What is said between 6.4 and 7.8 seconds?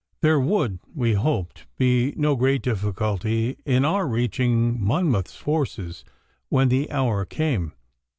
when the hour came.